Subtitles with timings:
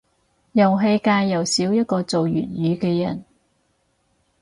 [0.53, 3.23] 遊戲界又少一個做粵語嘅人